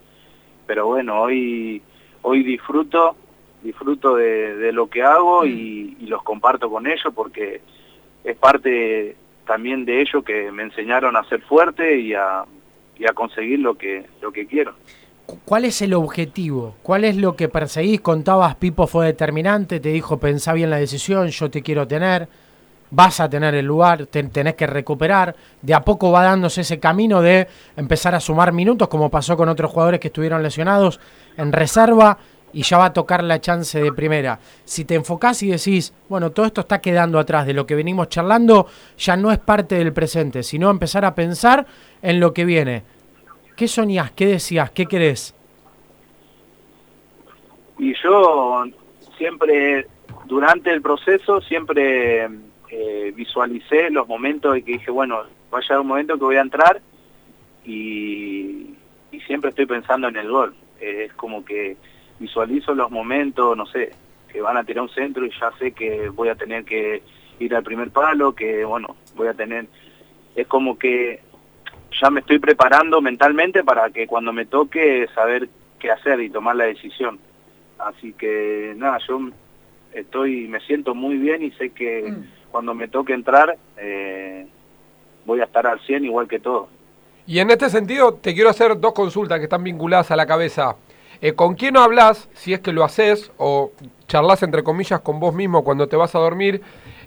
Pero 0.66 0.86
bueno, 0.86 1.20
hoy, 1.20 1.82
hoy 2.22 2.42
disfruto, 2.42 3.14
disfruto 3.62 4.16
de, 4.16 4.56
de 4.56 4.72
lo 4.72 4.88
que 4.88 5.02
hago 5.02 5.44
y, 5.44 5.98
y 6.00 6.06
los 6.06 6.22
comparto 6.22 6.70
con 6.70 6.86
ellos 6.86 7.12
porque 7.14 7.60
es 8.24 8.36
parte 8.38 9.16
también 9.46 9.84
de 9.84 10.00
ellos 10.00 10.24
que 10.24 10.50
me 10.52 10.62
enseñaron 10.62 11.16
a 11.16 11.24
ser 11.24 11.40
fuerte 11.42 12.00
y 12.00 12.14
a, 12.14 12.44
y 12.98 13.04
a 13.04 13.12
conseguir 13.12 13.58
lo 13.58 13.76
que, 13.76 14.06
lo 14.20 14.32
que 14.32 14.46
quiero. 14.46 14.74
¿Cuál 15.44 15.64
es 15.64 15.80
el 15.82 15.94
objetivo? 15.94 16.76
¿Cuál 16.82 17.04
es 17.04 17.16
lo 17.16 17.36
que 17.36 17.48
perseguís? 17.48 18.00
Contabas, 18.00 18.56
Pipo 18.56 18.86
fue 18.86 19.06
determinante, 19.06 19.80
te 19.80 19.90
dijo, 19.90 20.18
pensá 20.18 20.52
bien 20.52 20.70
la 20.70 20.76
decisión, 20.76 21.28
yo 21.28 21.50
te 21.50 21.62
quiero 21.62 21.86
tener, 21.86 22.28
vas 22.90 23.20
a 23.20 23.28
tener 23.28 23.54
el 23.54 23.64
lugar, 23.64 24.06
tenés 24.06 24.54
que 24.54 24.66
recuperar. 24.66 25.34
De 25.62 25.74
a 25.74 25.80
poco 25.80 26.10
va 26.10 26.24
dándose 26.24 26.60
ese 26.60 26.78
camino 26.78 27.22
de 27.22 27.46
empezar 27.76 28.14
a 28.14 28.20
sumar 28.20 28.52
minutos, 28.52 28.88
como 28.88 29.10
pasó 29.10 29.36
con 29.36 29.48
otros 29.48 29.70
jugadores 29.70 30.00
que 30.00 30.08
estuvieron 30.08 30.42
lesionados 30.42 31.00
en 31.36 31.52
reserva 31.52 32.18
y 32.52 32.62
ya 32.62 32.78
va 32.78 32.86
a 32.86 32.92
tocar 32.92 33.24
la 33.24 33.40
chance 33.40 33.80
de 33.80 33.92
primera. 33.92 34.38
Si 34.64 34.84
te 34.84 34.94
enfocás 34.94 35.42
y 35.42 35.48
decís, 35.48 35.92
bueno, 36.08 36.30
todo 36.30 36.46
esto 36.46 36.62
está 36.62 36.80
quedando 36.80 37.18
atrás 37.18 37.46
de 37.46 37.54
lo 37.54 37.66
que 37.66 37.74
venimos 37.74 38.08
charlando, 38.08 38.66
ya 38.98 39.16
no 39.16 39.32
es 39.32 39.38
parte 39.38 39.76
del 39.76 39.92
presente, 39.92 40.42
sino 40.42 40.70
empezar 40.70 41.04
a 41.04 41.14
pensar 41.14 41.66
en 42.02 42.20
lo 42.20 42.32
que 42.32 42.44
viene. 42.44 42.82
¿Qué 43.56 43.68
soñás? 43.68 44.10
¿Qué 44.12 44.26
decías? 44.26 44.70
¿Qué 44.70 44.86
querés? 44.86 45.34
Y 47.78 47.94
yo 48.02 48.64
siempre, 49.16 49.86
durante 50.26 50.70
el 50.70 50.82
proceso, 50.82 51.40
siempre 51.40 52.28
eh, 52.70 53.12
visualicé 53.14 53.90
los 53.90 54.08
momentos 54.08 54.54
de 54.54 54.62
que 54.62 54.72
dije, 54.72 54.90
bueno, 54.90 55.22
va 55.52 55.58
a 55.58 55.60
llegar 55.60 55.80
un 55.80 55.88
momento 55.88 56.14
que 56.14 56.24
voy 56.24 56.36
a 56.36 56.42
entrar 56.42 56.80
y, 57.64 58.68
siempre 59.26 59.50
estoy 59.50 59.66
pensando 59.66 60.08
en 60.08 60.16
el 60.16 60.28
gol. 60.28 60.54
es 60.80 61.12
como 61.12 61.44
que 61.44 61.76
visualizo 62.22 62.74
los 62.74 62.90
momentos, 62.90 63.56
no 63.56 63.66
sé, 63.66 63.90
que 64.32 64.40
van 64.40 64.56
a 64.56 64.64
tirar 64.64 64.84
un 64.84 64.88
centro 64.88 65.26
y 65.26 65.30
ya 65.38 65.52
sé 65.58 65.72
que 65.72 66.08
voy 66.08 66.28
a 66.28 66.36
tener 66.36 66.64
que 66.64 67.02
ir 67.38 67.54
al 67.54 67.64
primer 67.64 67.90
palo, 67.90 68.32
que 68.34 68.64
bueno, 68.64 68.96
voy 69.16 69.26
a 69.26 69.34
tener, 69.34 69.66
es 70.34 70.46
como 70.46 70.78
que 70.78 71.20
ya 72.00 72.10
me 72.10 72.20
estoy 72.20 72.38
preparando 72.38 73.00
mentalmente 73.02 73.64
para 73.64 73.90
que 73.90 74.06
cuando 74.06 74.32
me 74.32 74.46
toque 74.46 75.06
saber 75.14 75.48
qué 75.78 75.90
hacer 75.90 76.20
y 76.20 76.30
tomar 76.30 76.56
la 76.56 76.64
decisión. 76.64 77.18
Así 77.78 78.12
que 78.12 78.72
nada, 78.76 78.98
yo 79.06 79.20
estoy, 79.92 80.46
me 80.46 80.60
siento 80.60 80.94
muy 80.94 81.16
bien 81.16 81.42
y 81.42 81.50
sé 81.52 81.70
que 81.70 82.04
mm. 82.08 82.50
cuando 82.52 82.74
me 82.74 82.88
toque 82.88 83.12
entrar 83.12 83.56
eh, 83.76 84.46
voy 85.26 85.40
a 85.40 85.44
estar 85.44 85.66
al 85.66 85.80
100 85.80 86.04
igual 86.04 86.28
que 86.28 86.38
todo. 86.38 86.68
Y 87.26 87.40
en 87.40 87.50
este 87.50 87.68
sentido 87.68 88.14
te 88.14 88.32
quiero 88.32 88.50
hacer 88.50 88.78
dos 88.78 88.92
consultas 88.92 89.38
que 89.38 89.44
están 89.44 89.64
vinculadas 89.64 90.10
a 90.10 90.16
la 90.16 90.26
cabeza. 90.26 90.76
Eh, 91.22 91.34
¿Con 91.34 91.54
quién 91.54 91.76
hablas, 91.76 92.28
si 92.34 92.52
es 92.52 92.58
que 92.58 92.72
lo 92.72 92.82
haces, 92.82 93.30
o 93.38 93.70
charlas 94.08 94.42
entre 94.42 94.64
comillas 94.64 95.00
con 95.00 95.20
vos 95.20 95.32
mismo 95.32 95.62
cuando 95.62 95.86
te 95.86 95.94
vas 95.94 96.16
a 96.16 96.18
dormir, 96.18 96.60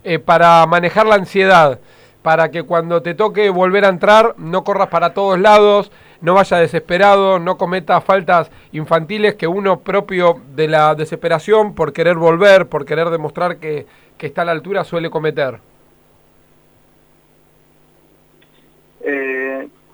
eh, 0.06 0.20
para 0.20 0.66
manejar 0.68 1.06
la 1.06 1.16
ansiedad? 1.16 1.80
Para 2.22 2.50
que 2.50 2.64
cuando 2.64 3.02
te 3.02 3.14
toque 3.14 3.50
volver 3.50 3.84
a 3.84 3.90
entrar 3.90 4.36
no 4.38 4.64
corras 4.64 4.88
para 4.88 5.14
todos 5.14 5.38
lados, 5.38 5.92
no 6.22 6.34
vaya 6.34 6.58
desesperado, 6.58 7.40
no 7.40 7.58
cometa 7.58 8.00
faltas 8.00 8.50
infantiles 8.72 9.36
que 9.36 9.48
uno 9.48 9.82
propio 9.82 10.42
de 10.56 10.70
la 10.70 10.96
desesperación 10.96 11.76
por 11.76 11.92
querer 11.92 12.16
volver, 12.16 12.68
por 12.68 12.86
querer 12.86 13.10
demostrar 13.10 13.58
que, 13.58 13.86
que 14.18 14.28
está 14.28 14.44
a 14.44 14.46
la 14.46 14.54
altura 14.54 14.86
suele 14.86 15.10
cometer. 15.10 15.60
Eh, 19.02 19.35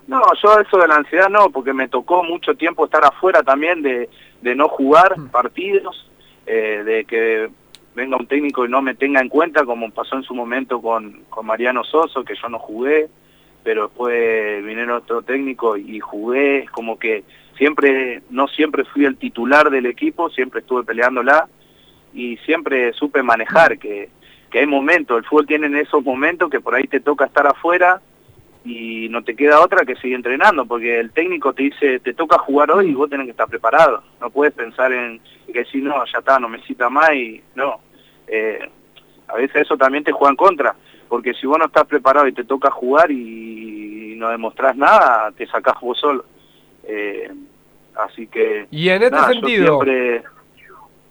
no, 0.07 0.21
yo 0.41 0.59
eso 0.59 0.77
de 0.77 0.87
la 0.87 0.95
ansiedad 0.95 1.29
no, 1.29 1.49
porque 1.49 1.73
me 1.73 1.87
tocó 1.87 2.23
mucho 2.23 2.55
tiempo 2.55 2.85
estar 2.85 3.03
afuera 3.03 3.43
también 3.43 3.81
de, 3.81 4.09
de 4.41 4.55
no 4.55 4.67
jugar 4.67 5.17
mm. 5.17 5.29
partidos, 5.29 6.09
eh, 6.45 6.83
de 6.83 7.05
que 7.05 7.49
venga 7.95 8.17
un 8.17 8.27
técnico 8.27 8.65
y 8.65 8.69
no 8.69 8.81
me 8.81 8.95
tenga 8.95 9.21
en 9.21 9.29
cuenta, 9.29 9.65
como 9.65 9.91
pasó 9.91 10.15
en 10.15 10.23
su 10.23 10.33
momento 10.33 10.81
con, 10.81 11.23
con 11.29 11.45
Mariano 11.45 11.83
Soso, 11.83 12.23
que 12.23 12.35
yo 12.35 12.49
no 12.49 12.59
jugué, 12.59 13.09
pero 13.63 13.87
después 13.87 14.65
vinieron 14.65 14.97
otro 14.97 15.21
técnico 15.21 15.77
y 15.77 15.99
jugué, 15.99 16.65
como 16.71 16.97
que 16.97 17.23
siempre, 17.57 18.23
no 18.29 18.47
siempre 18.47 18.85
fui 18.85 19.05
el 19.05 19.17
titular 19.17 19.69
del 19.69 19.85
equipo, 19.85 20.29
siempre 20.29 20.61
estuve 20.61 20.83
peleándola 20.83 21.47
y 22.13 22.37
siempre 22.37 22.91
supe 22.93 23.21
manejar, 23.23 23.77
que, 23.77 24.09
que 24.49 24.59
hay 24.59 24.67
momentos, 24.67 25.17
el 25.17 25.25
fútbol 25.25 25.47
tiene 25.47 25.79
esos 25.79 26.03
momentos 26.03 26.49
que 26.49 26.59
por 26.59 26.75
ahí 26.75 26.87
te 26.87 26.99
toca 26.99 27.25
estar 27.25 27.45
afuera 27.45 28.01
y 28.63 29.09
no 29.09 29.23
te 29.23 29.35
queda 29.35 29.61
otra 29.61 29.85
que 29.85 29.95
seguir 29.95 30.15
entrenando, 30.15 30.65
porque 30.65 30.99
el 30.99 31.11
técnico 31.11 31.53
te 31.53 31.63
dice, 31.63 31.99
te 31.99 32.13
toca 32.13 32.37
jugar 32.37 32.71
hoy 32.71 32.89
y 32.89 32.93
vos 32.93 33.09
tenés 33.09 33.25
que 33.25 33.31
estar 33.31 33.47
preparado. 33.47 34.03
No 34.19 34.29
puedes 34.29 34.53
pensar 34.53 34.91
en 34.91 35.19
que 35.51 35.65
si 35.65 35.79
no, 35.79 35.95
ya 36.05 36.19
está, 36.19 36.39
no 36.39 36.47
me 36.47 36.61
cita 36.63 36.89
más 36.89 37.11
y 37.13 37.41
no. 37.55 37.79
Eh, 38.27 38.59
a 39.27 39.35
veces 39.35 39.63
eso 39.63 39.77
también 39.77 40.03
te 40.03 40.11
juega 40.11 40.31
en 40.31 40.35
contra, 40.35 40.75
porque 41.09 41.33
si 41.33 41.47
vos 41.47 41.57
no 41.57 41.65
estás 41.65 41.85
preparado 41.85 42.27
y 42.27 42.33
te 42.33 42.43
toca 42.43 42.69
jugar 42.69 43.11
y, 43.11 44.15
no 44.17 44.29
demostrás 44.29 44.77
nada, 44.77 45.31
te 45.31 45.47
sacás 45.47 45.73
vos 45.81 45.97
solo. 45.99 46.25
Eh, 46.83 47.31
así 47.95 48.27
que... 48.27 48.67
Y 48.69 48.89
en 48.89 49.01
este 49.01 49.19
sentido... 49.19 49.79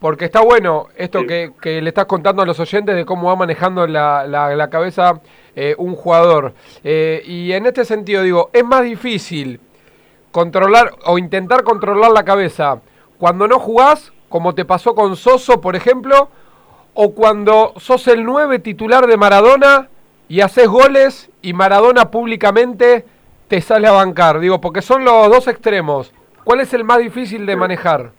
Porque 0.01 0.25
está 0.25 0.41
bueno 0.41 0.87
esto 0.97 1.27
que, 1.27 1.53
que, 1.61 1.83
le 1.83 1.91
estás 1.91 2.07
contando 2.07 2.43
a 2.43 2.47
los 2.47 2.59
oyentes 2.59 2.97
de 2.97 3.05
cómo 3.05 3.29
va 3.29 3.37
manejando 3.37 3.87
la, 3.87 4.27
la, 4.27 4.57
la 4.57 4.71
cabeza 4.71 5.21
eh, 5.55 5.75
un 5.77 5.95
jugador. 5.95 6.55
Eh, 6.83 7.23
y 7.27 7.53
en 7.53 7.67
este 7.67 7.85
sentido 7.85 8.23
digo, 8.23 8.49
es 8.55 8.65
más 8.65 8.83
difícil 8.83 9.61
controlar 10.33 10.93
o 11.05 11.19
intentar 11.19 11.65
controlar 11.65 12.13
la 12.13 12.25
cabeza 12.25 12.81
cuando 13.19 13.47
no 13.47 13.59
jugás, 13.59 14.13
como 14.31 14.55
te 14.55 14.65
pasó 14.65 14.95
con 14.95 15.17
Soso, 15.17 15.61
por 15.61 15.77
ejemplo, 15.77 16.31
o 16.95 17.13
cuando 17.13 17.75
sos 17.77 18.09
el 18.09 18.25
9 18.25 18.61
titular 18.61 19.07
de 19.07 19.19
Maradona 19.19 19.91
y 20.29 20.41
haces 20.41 20.67
goles 20.67 21.31
y 21.43 21.53
Maradona 21.53 22.11
públicamente 22.11 23.05
te 23.49 23.61
sale 23.61 23.89
a 23.89 23.93
bancar. 23.93 24.41
Digo, 24.41 24.63
porque 24.63 24.81
son 24.81 25.05
los 25.05 25.29
dos 25.29 25.49
extremos. 25.49 26.13
¿Cuál 26.45 26.61
es 26.61 26.73
el 26.73 26.85
más 26.85 26.99
difícil 26.99 27.45
de 27.45 27.57
manejar? 27.57 28.13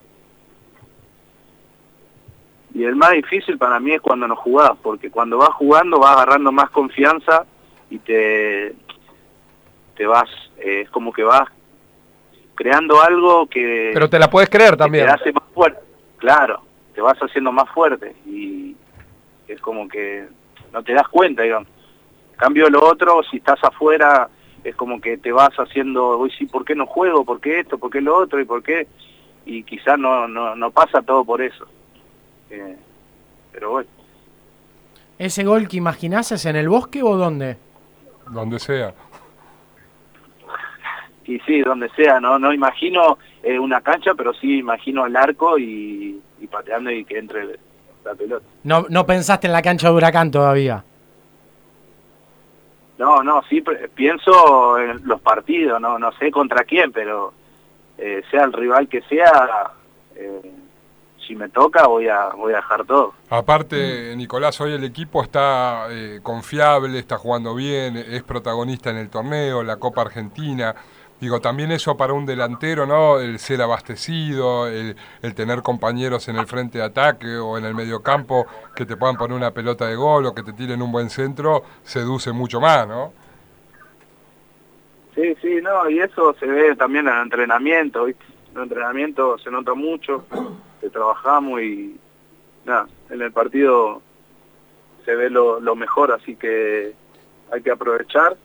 Y 2.73 2.85
el 2.85 2.95
más 2.95 3.11
difícil 3.11 3.57
para 3.57 3.79
mí 3.79 3.91
es 3.91 4.01
cuando 4.01 4.27
no 4.27 4.35
jugás, 4.35 4.71
porque 4.81 5.11
cuando 5.11 5.37
vas 5.37 5.49
jugando 5.49 5.99
vas 5.99 6.15
agarrando 6.15 6.51
más 6.51 6.69
confianza 6.69 7.45
y 7.89 7.99
te, 7.99 8.73
te 9.95 10.05
vas, 10.05 10.29
eh, 10.57 10.81
es 10.81 10.89
como 10.89 11.11
que 11.11 11.23
vas 11.23 11.49
creando 12.55 13.01
algo 13.01 13.47
que... 13.47 13.91
Pero 13.93 14.09
te 14.09 14.19
la 14.19 14.29
puedes 14.29 14.49
creer 14.49 14.77
también. 14.77 15.05
Te 15.05 15.11
hace 15.11 15.33
más 15.33 15.43
fuerte, 15.53 15.81
claro, 16.17 16.61
te 16.93 17.01
vas 17.01 17.17
haciendo 17.19 17.51
más 17.51 17.69
fuerte 17.71 18.15
y 18.25 18.75
es 19.47 19.59
como 19.59 19.89
que 19.89 20.27
no 20.71 20.81
te 20.81 20.93
das 20.93 21.07
cuenta, 21.09 21.43
digamos. 21.43 21.67
Cambio 22.37 22.69
lo 22.69 22.85
otro, 22.85 23.21
si 23.29 23.37
estás 23.37 23.61
afuera, 23.63 24.29
es 24.63 24.75
como 24.75 25.01
que 25.01 25.17
te 25.17 25.33
vas 25.33 25.51
haciendo, 25.57 26.19
hoy 26.19 26.31
sí, 26.37 26.45
¿por 26.45 26.63
qué 26.63 26.73
no 26.73 26.85
juego? 26.85 27.25
¿Por 27.25 27.41
qué 27.41 27.59
esto? 27.59 27.77
¿Por 27.77 27.91
qué 27.91 27.99
lo 27.99 28.15
otro? 28.15 28.39
¿Y 28.39 28.45
por 28.45 28.63
qué? 28.63 28.87
Y 29.45 29.63
quizás 29.63 29.99
no, 29.99 30.27
no, 30.29 30.55
no 30.55 30.71
pasa 30.71 31.01
todo 31.01 31.25
por 31.25 31.41
eso 31.41 31.67
pero 33.51 33.71
bueno. 33.71 33.89
¿Ese 35.17 35.43
gol 35.43 35.67
que 35.67 35.77
imaginás 35.77 36.31
es 36.31 36.45
en 36.45 36.55
el 36.55 36.67
bosque 36.67 37.03
o 37.03 37.15
dónde? 37.15 37.57
Donde 38.31 38.59
sea. 38.59 38.93
Y 41.25 41.39
sí, 41.41 41.61
donde 41.61 41.89
sea, 41.89 42.19
no 42.19 42.39
no 42.39 42.51
imagino 42.51 43.17
eh, 43.43 43.57
una 43.59 43.81
cancha, 43.81 44.13
pero 44.15 44.33
sí 44.33 44.57
imagino 44.57 45.05
el 45.05 45.15
arco 45.15 45.57
y, 45.57 46.21
pateando 46.49 46.91
y 46.91 47.05
que 47.05 47.19
entre 47.19 47.59
la 48.03 48.15
pelota. 48.15 48.45
No, 48.63 48.85
¿No 48.89 49.05
pensaste 49.05 49.47
en 49.47 49.53
la 49.53 49.61
cancha 49.61 49.89
de 49.89 49.95
Huracán 49.95 50.31
todavía? 50.31 50.83
No, 52.97 53.23
no, 53.23 53.41
sí 53.49 53.63
pienso 53.95 54.77
en 54.77 55.07
los 55.07 55.21
partidos, 55.21 55.81
no 55.81 55.97
no 55.97 56.11
sé 56.13 56.29
contra 56.29 56.63
quién, 56.63 56.91
pero 56.91 57.33
eh, 57.97 58.21
sea 58.29 58.43
el 58.43 58.53
rival 58.53 58.87
que 58.87 59.01
sea, 59.03 59.71
eh, 60.15 60.51
si 61.31 61.35
me 61.37 61.47
toca 61.47 61.87
voy 61.87 62.09
a 62.09 62.29
voy 62.35 62.51
a 62.51 62.57
dejar 62.57 62.85
todo. 62.85 63.13
Aparte, 63.29 64.13
Nicolás, 64.17 64.59
hoy 64.59 64.73
el 64.73 64.83
equipo 64.83 65.23
está 65.23 65.87
eh, 65.89 66.19
confiable, 66.21 66.99
está 66.99 67.17
jugando 67.17 67.55
bien, 67.55 67.95
es 67.95 68.21
protagonista 68.23 68.89
en 68.89 68.97
el 68.97 69.09
torneo, 69.09 69.63
la 69.63 69.77
Copa 69.77 70.01
Argentina. 70.01 70.75
Digo, 71.21 71.39
también 71.39 71.71
eso 71.71 71.95
para 71.95 72.11
un 72.11 72.25
delantero, 72.25 72.85
¿no? 72.85 73.19
El 73.19 73.39
ser 73.39 73.61
abastecido, 73.61 74.67
el, 74.67 74.95
tener 75.35 75.61
compañeros 75.61 76.27
en 76.27 76.35
el 76.35 76.47
frente 76.47 76.79
de 76.79 76.83
ataque 76.83 77.37
o 77.37 77.57
en 77.57 77.63
el 77.63 77.75
medio 77.75 78.01
campo 78.01 78.45
que 78.75 78.85
te 78.85 78.97
puedan 78.97 79.15
poner 79.15 79.37
una 79.37 79.51
pelota 79.51 79.87
de 79.87 79.95
gol 79.95 80.25
o 80.25 80.35
que 80.35 80.43
te 80.43 80.51
tiren 80.51 80.81
un 80.81 80.91
buen 80.91 81.09
centro, 81.09 81.63
seduce 81.83 82.33
mucho 82.33 82.59
más, 82.59 82.87
¿no? 82.87 83.13
Sí, 85.15 85.33
sí, 85.41 85.59
no, 85.61 85.89
y 85.89 85.99
eso 85.99 86.33
se 86.39 86.45
ve 86.45 86.75
también 86.75 87.07
en 87.07 87.13
el 87.13 87.21
entrenamiento, 87.21 88.07
En 88.07 88.15
el 88.55 88.63
entrenamiento 88.63 89.37
se 89.37 89.49
nota 89.49 89.73
mucho 89.75 90.25
trabajamos 90.89 91.61
y 91.61 91.95
nada, 92.65 92.87
en 93.09 93.21
el 93.21 93.31
partido 93.31 94.01
se 95.05 95.15
ve 95.15 95.29
lo, 95.29 95.59
mejor, 95.75 96.11
así 96.11 96.35
que 96.35 96.93
hay 97.51 97.61
que 97.61 97.71
aprovechar 97.71 98.37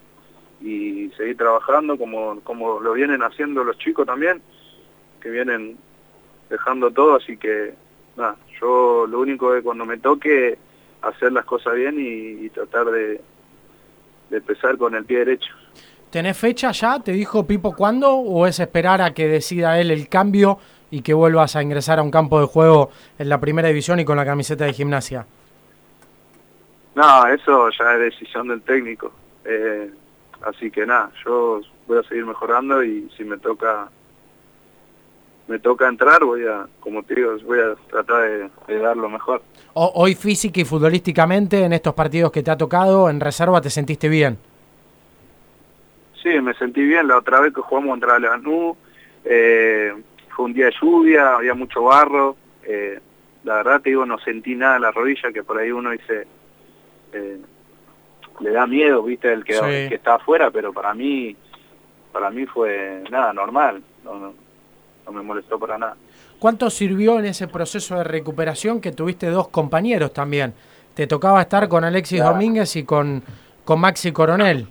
y 0.61 1.11
seguir 1.17 1.37
trabajando 1.37 1.99
como, 1.99 2.41
como 2.41 2.81
lo 2.81 2.95
vienen 2.95 3.23
haciendo 3.23 3.63
los 3.63 3.79
chicos 3.79 4.07
también, 4.07 4.41
que 5.21 5.31
vienen 5.31 5.77
dejando 6.49 6.91
todo, 6.91 7.17
así 7.17 7.37
que 7.37 7.75
nada, 8.17 8.37
yo 8.61 9.07
lo 9.07 9.21
único 9.21 9.53
que 9.53 9.63
cuando 9.63 9.85
me 9.85 9.99
toque 9.99 10.59
hacer 11.03 11.33
las 11.33 11.45
cosas 11.45 11.75
bien 11.75 11.97
y, 11.99 12.49
tratar 12.51 12.87
de, 12.87 13.21
de 14.31 14.37
empezar 14.37 14.79
con 14.79 14.95
el 14.95 15.05
pie 15.05 15.19
derecho. 15.19 15.53
¿Tenés 16.11 16.39
fecha 16.39 16.71
ya? 16.73 17.01
¿Te 17.01 17.13
dijo 17.13 17.47
Pipo 17.47 17.75
cuándo? 17.75 18.15
¿O 18.15 18.47
es 18.47 18.59
esperar 18.61 19.03
a 19.03 19.13
que 19.13 19.29
decida 19.29 19.79
él 19.79 19.91
el 19.91 20.09
cambio 20.09 20.59
y 20.91 21.03
que 21.03 21.15
vuelvas 21.15 21.57
a 21.57 21.63
ingresar 21.63 21.99
a 21.99 22.03
un 22.03 22.11
campo 22.11 22.41
de 22.41 22.47
juego 22.47 22.91
en 23.19 23.29
la 23.29 23.41
primera 23.41 23.69
división 23.69 24.01
y 24.01 24.05
con 24.05 24.17
la 24.17 24.25
camiseta 24.25 24.65
de 24.65 24.73
gimnasia? 24.73 25.27
No, 26.95 27.27
eso 27.27 27.69
ya 27.71 27.95
es 27.95 28.01
decisión 28.01 28.49
del 28.49 28.63
técnico. 28.63 29.13
Eh, 29.45 29.91
así 30.43 30.71
que 30.71 30.87
nada, 30.87 31.11
yo 31.25 31.61
voy 31.87 31.99
a 31.99 32.09
seguir 32.09 32.25
mejorando 32.25 32.83
y 32.83 33.11
si 33.17 33.25
me 33.25 33.39
toca 33.39 33.89
me 35.49 35.59
toca 35.59 35.89
entrar, 35.89 36.25
voy 36.25 36.45
a, 36.45 36.67
como 36.81 37.03
te 37.03 37.15
digo, 37.15 37.37
voy 37.45 37.61
a 37.61 37.75
tratar 37.89 38.51
de, 38.67 38.79
dar 38.79 38.97
lo 38.97 39.09
mejor. 39.09 39.43
hoy 39.75 40.15
física 40.15 40.61
y 40.61 40.65
futbolísticamente, 40.65 41.63
en 41.63 41.73
estos 41.73 41.95
partidos 41.95 42.33
que 42.33 42.43
te 42.43 42.51
ha 42.51 42.57
tocado, 42.57 43.09
en 43.09 43.21
reserva, 43.21 43.61
¿te 43.61 43.71
sentiste 43.71 44.09
bien? 44.09 44.39
Sí, 46.21 46.41
me 46.41 46.55
sentí 46.55 46.83
bien. 46.83 47.07
La 47.07 47.19
otra 47.19 47.41
vez 47.41 47.55
que 47.55 47.61
jugamos 47.61 47.91
contra 47.91 48.19
la 48.19 48.37
NU, 48.39 48.77
eh, 49.25 49.95
fue 50.37 50.45
un 50.45 50.53
día 50.53 50.67
de 50.67 50.75
lluvia, 50.81 51.37
había 51.37 51.55
mucho 51.55 51.85
barro, 51.85 52.37
eh, 52.63 53.01
la 53.45 53.55
verdad 53.57 53.81
te 53.81 53.89
digo, 53.91 54.05
no 54.05 54.19
sentí 54.19 54.55
nada 54.55 54.77
en 54.77 54.83
la 54.83 54.93
rodilla, 54.93 55.33
que 55.33 55.43
por 55.43 55.59
ahí 55.59 55.73
uno 55.73 55.91
dice, 55.91 56.27
eh, 57.13 57.39
le 58.41 58.51
da 58.51 58.67
miedo, 58.67 59.03
viste, 59.03 59.33
el 59.33 59.45
que, 59.45 59.87
está 59.87 60.17
afuera, 60.17 60.51
pero 60.51 60.75
para 60.75 60.93
mí, 60.93 61.35
para 62.13 62.31
mí 62.31 62.45
fue 62.45 63.03
nada, 63.11 63.33
normal, 63.33 63.83
no 64.05 64.35
me 65.11 65.23
molestó 65.23 65.59
para 65.59 65.79
nada. 65.79 65.97
¿Cuánto 66.39 66.69
sirvió 66.69 67.19
en 67.19 67.25
ese 67.25 67.49
proceso 67.49 67.97
de 67.97 68.05
recuperación 68.05 68.81
que 68.81 68.93
tuviste 68.93 69.31
dos 69.31 69.49
compañeros 69.49 70.13
también? 70.13 70.53
Te 70.95 71.07
tocaba 71.07 71.41
estar 71.41 71.69
con 71.69 71.85
Alexis 71.85 72.23
Domínguez 72.23 72.77
y 72.77 72.85
con, 72.85 73.23
con 73.65 73.81
Maxi 73.81 74.13
Coronel. 74.13 74.69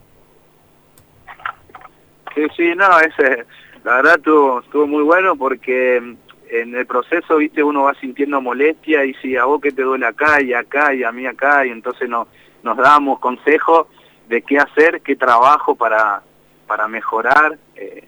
Sí, 2.35 2.43
sí, 2.55 2.73
no, 2.75 2.99
ese, 2.99 3.45
la 3.85 3.97
verdad 3.97 4.15
estuvo, 4.15 4.87
muy 4.87 5.03
bueno 5.03 5.35
porque 5.35 5.97
en 5.97 6.75
el 6.75 6.87
proceso, 6.87 7.37
viste, 7.37 7.63
uno 7.63 7.83
va 7.83 7.93
sintiendo 7.93 8.41
molestia 8.41 9.05
y 9.05 9.13
si 9.15 9.37
a 9.37 9.45
vos 9.45 9.61
que 9.61 9.71
te 9.71 9.83
duele 9.83 10.07
acá 10.07 10.41
y 10.41 10.53
acá 10.53 10.91
y 10.91 11.03
a 11.03 11.11
mí 11.11 11.27
acá 11.27 11.67
y 11.67 11.69
entonces 11.69 12.09
no, 12.09 12.27
nos 12.63 12.77
damos 12.77 13.19
consejos 13.19 13.85
de 14.27 14.41
qué 14.41 14.57
hacer, 14.57 15.01
qué 15.01 15.15
trabajo 15.15 15.75
para, 15.75 16.23
para 16.65 16.87
mejorar, 16.87 17.59
eh, 17.75 18.07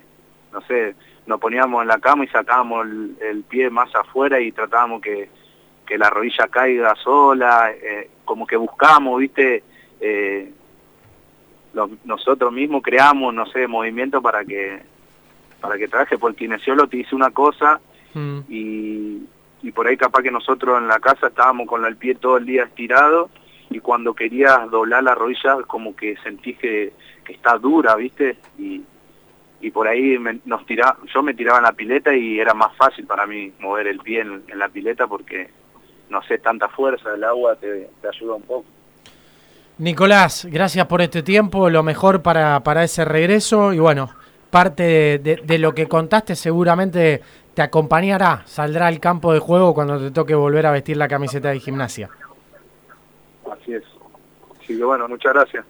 no 0.52 0.62
sé, 0.62 0.96
nos 1.28 1.40
poníamos 1.40 1.84
en 1.84 1.90
la 1.90 2.00
cama 2.00 2.24
y 2.24 2.28
sacábamos 2.30 2.88
el, 3.22 3.44
pie 3.48 3.70
más 3.70 3.94
afuera 3.94 4.40
y 4.40 4.52
tratábamos 4.52 5.00
que, 5.00 5.30
que 5.86 6.00
la 6.00 6.10
rodilla 6.10 6.48
caiga 6.48 6.96
sola, 6.96 7.72
eh, 7.72 8.10
como 8.26 8.48
que 8.48 8.58
buscamos, 8.58 9.20
viste, 9.20 9.64
eh, 10.02 10.52
nosotros 12.04 12.52
mismos 12.52 12.82
creamos, 12.82 13.32
no 13.32 13.46
sé, 13.46 13.68
movimiento 13.68 14.24
para 14.24 14.44
que 14.44 14.97
para 15.60 15.78
que 15.78 15.88
trabaje, 15.88 16.18
porque 16.18 16.44
el 16.44 16.50
kinesiólogo 16.50 16.90
te 16.90 16.98
dice 16.98 17.16
una 17.16 17.32
cosa 17.32 17.80
mm. 18.14 18.40
y, 18.50 19.24
y 19.62 19.72
por 19.72 19.88
ahí 19.88 19.98
capaz 19.98 20.22
que 20.22 20.32
nosotros 20.32 20.80
en 20.80 20.88
la 20.88 21.00
casa 21.00 21.28
estábamos 21.28 21.68
con 21.68 21.86
el 21.86 21.96
pie 21.96 22.16
todo 22.16 22.38
el 22.38 22.46
día 22.46 22.64
estirado 22.64 23.30
y 23.70 23.80
cuando 23.80 24.14
querías 24.14 24.70
doblar 24.70 25.04
la 25.04 25.16
rodilla 25.16 25.58
como 25.68 25.96
que 25.96 26.16
sentís 26.24 26.58
que, 26.58 26.94
que 27.26 27.34
está 27.34 27.58
dura, 27.58 27.96
¿viste? 27.96 28.38
Y, 28.58 28.82
y 29.60 29.72
por 29.72 29.88
ahí 29.88 30.18
nos 30.46 30.66
tira, 30.66 30.98
yo 31.14 31.24
me 31.24 31.34
tiraba 31.34 31.58
en 31.58 31.64
la 31.64 31.72
pileta 31.74 32.16
y 32.16 32.40
era 32.40 32.54
más 32.54 32.76
fácil 32.78 33.06
para 33.06 33.26
mí 33.26 33.52
mover 33.60 33.88
el 33.88 34.00
pie 34.00 34.22
en, 34.22 34.44
la 34.56 34.70
pileta 34.70 35.08
porque 35.08 35.50
no 36.10 36.22
sé, 36.24 36.38
tanta 36.38 36.70
fuerza, 36.70 37.14
el 37.14 37.24
agua 37.24 37.56
te, 37.56 37.90
te 38.02 38.08
ayuda 38.08 38.36
un 38.36 38.44
poco. 38.44 38.66
Nicolás, 39.80 40.48
gracias 40.50 40.88
por 40.88 41.02
este 41.02 41.22
tiempo, 41.22 41.70
lo 41.70 41.84
mejor 41.84 42.22
para, 42.22 42.62
para 42.64 42.84
ese 42.84 43.04
regreso 43.04 43.74
y 43.74 43.80
bueno, 43.80 44.10
parte 44.58 45.20
de, 45.20 45.40
de, 45.44 45.58
lo 45.60 45.76
que 45.76 45.86
contaste 45.86 46.36
seguramente 46.36 47.22
te 47.54 47.62
acompañará, 47.62 48.42
saldrá 48.46 48.88
al 48.88 49.00
campo 49.00 49.32
de 49.32 49.38
juego 49.38 49.76
cuando 49.76 50.00
te 50.00 50.10
toque 50.10 50.34
volver 50.34 50.66
a 50.66 50.72
vestir 50.72 50.98
la 50.98 51.08
camiseta 51.08 51.50
de 51.50 51.60
gimnasia. 51.60 52.10
Así 53.52 53.76
es. 53.76 53.84
Así 54.60 54.76
que 54.76 54.84
bueno, 54.84 55.08
muchas 55.08 55.32
gracias. 55.32 55.64